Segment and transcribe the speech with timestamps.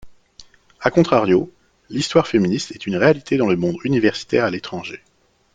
[0.79, 1.51] A contrario,
[1.91, 4.99] l'histoire féministe est une réalité dans le monde universitaire à l'étranger.